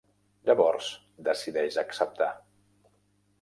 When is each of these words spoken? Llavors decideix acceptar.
Llavors 0.49 0.87
decideix 1.27 1.77
acceptar. 1.83 2.31